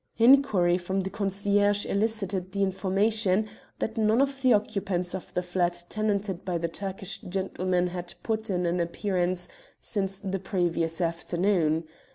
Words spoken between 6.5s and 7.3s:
the Turkish